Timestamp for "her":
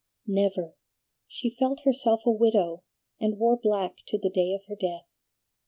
4.67-4.75